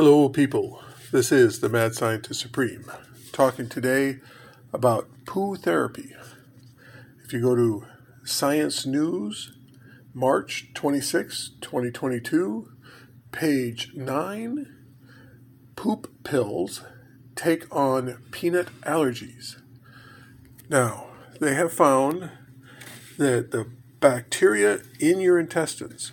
[0.00, 0.80] Hello, people.
[1.10, 2.88] This is the Mad Scientist Supreme,
[3.32, 4.20] talking today
[4.72, 6.14] about poo therapy.
[7.24, 7.84] If you go to
[8.22, 9.58] Science News,
[10.14, 12.70] March 26, 2022,
[13.32, 14.72] page 9,
[15.74, 16.84] poop pills
[17.34, 19.60] take on peanut allergies.
[20.68, 21.08] Now,
[21.40, 22.30] they have found
[23.16, 23.68] that the
[23.98, 26.12] bacteria in your intestines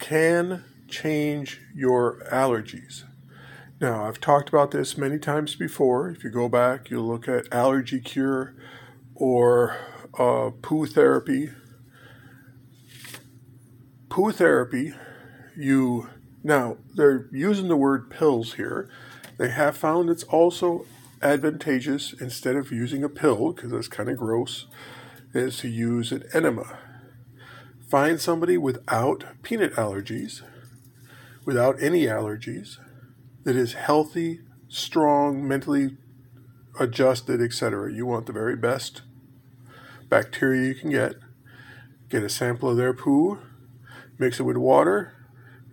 [0.00, 3.04] can change your allergies.
[3.80, 6.10] Now, I've talked about this many times before.
[6.10, 8.54] If you go back, you'll look at allergy cure
[9.14, 9.76] or
[10.18, 11.50] uh, poo therapy.
[14.08, 14.94] Poo therapy,
[15.56, 16.08] you
[16.42, 18.90] now they're using the word pills here.
[19.36, 20.86] They have found it's also
[21.22, 24.66] advantageous instead of using a pill because that's kind of gross,
[25.34, 26.78] is to use an enema.
[27.88, 30.42] Find somebody without peanut allergies
[31.48, 32.76] without any allergies,
[33.44, 35.96] that is healthy, strong, mentally
[36.78, 37.90] adjusted, etc.
[37.90, 39.00] You want the very best
[40.10, 41.14] bacteria you can get.
[42.10, 43.38] Get a sample of their poo,
[44.18, 45.14] mix it with water,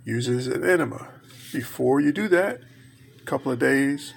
[0.06, 1.10] use it as an enema.
[1.52, 2.62] Before you do that,
[3.22, 4.14] a couple of days,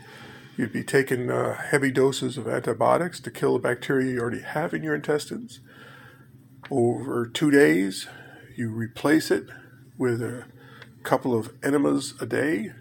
[0.57, 4.73] you'd be taking uh, heavy doses of antibiotics to kill the bacteria you already have
[4.73, 5.59] in your intestines.
[6.71, 8.07] Over two days,
[8.57, 9.47] you replace it
[9.99, 10.45] with a
[11.03, 12.73] couple of enemas a day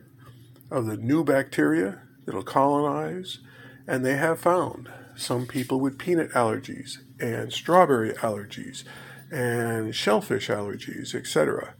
[0.69, 3.39] of the new bacteria that'll colonize,
[3.87, 8.83] and they have found some people with peanut allergies and strawberry allergies
[9.31, 11.73] and shellfish allergies, etc.,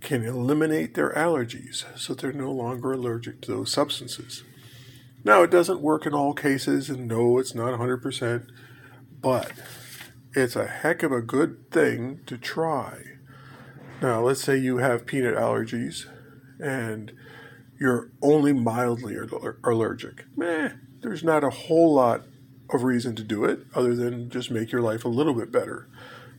[0.00, 4.44] can eliminate their allergies so they're no longer allergic to those substances.
[5.24, 8.46] Now, it doesn't work in all cases, and no, it's not 100%,
[9.20, 9.52] but
[10.34, 13.13] it's a heck of a good thing to try
[14.02, 16.06] now, let's say you have peanut allergies
[16.58, 17.12] and
[17.78, 19.16] you're only mildly
[19.64, 20.24] allergic.
[20.36, 22.22] Meh, there's not a whole lot
[22.70, 25.88] of reason to do it other than just make your life a little bit better.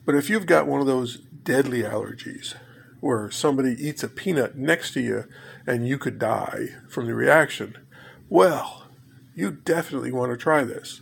[0.06, 2.56] But if you've got one of those deadly allergies
[3.00, 5.26] where somebody eats a peanut next to you
[5.68, 7.78] and you could die from the reaction,
[8.30, 8.88] well,
[9.36, 11.02] you definitely want to try this.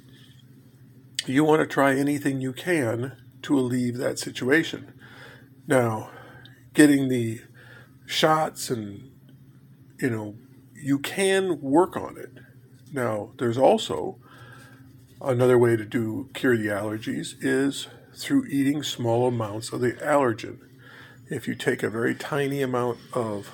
[1.25, 4.94] You want to try anything you can to alleviate that situation.
[5.68, 6.09] Now,
[6.73, 7.41] getting the
[8.06, 9.11] shots and
[10.00, 10.35] you know
[10.75, 12.31] you can work on it.
[12.91, 14.17] Now there's also
[15.22, 20.59] another way to do cure the allergies is through eating small amounts of the allergen.
[21.29, 23.50] If you take a very tiny amount of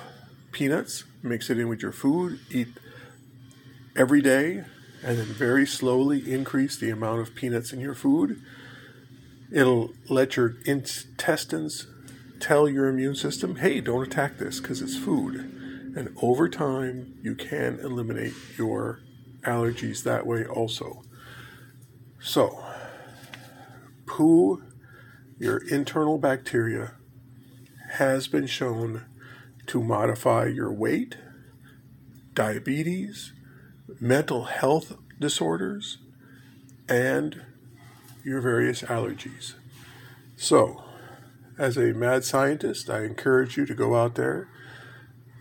[0.52, 2.68] peanuts mix it in with your food eat
[3.96, 4.64] every day
[5.02, 8.40] and then very slowly increase the amount of peanuts in your food
[9.52, 11.86] it'll let your intestines
[12.40, 15.36] tell your immune system, hey, don't attack this because it's food.
[15.96, 19.00] And over time, you can eliminate your
[19.42, 21.02] allergies that way also.
[22.20, 22.64] So,
[24.06, 24.62] poo,
[25.38, 26.94] your internal bacteria,
[27.94, 29.04] has been shown
[29.66, 31.16] to modify your weight,
[32.34, 33.32] diabetes,
[33.98, 35.98] mental health disorders,
[36.88, 37.42] and
[38.24, 39.54] your various allergies.
[40.36, 40.84] So,
[41.60, 44.48] as a mad scientist, I encourage you to go out there,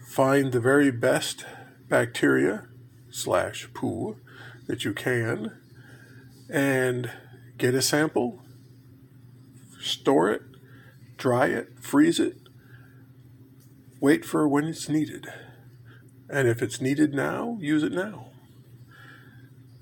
[0.05, 1.45] find the very best
[1.87, 2.67] bacteria
[3.09, 4.17] slash poo
[4.67, 5.57] that you can,
[6.49, 7.09] and
[7.57, 8.41] get a sample,
[9.79, 10.41] store it,
[11.15, 12.35] dry it, freeze it,
[14.01, 15.25] wait for when it's needed.
[16.29, 18.25] And if it's needed now, use it now.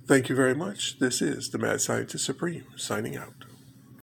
[0.05, 0.99] Thank you very much.
[0.99, 3.47] This is the Mad Scientist Supreme signing out.